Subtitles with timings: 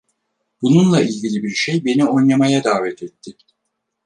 [0.61, 3.35] Bununla ilgili bir şey beni oynamaya davet etti.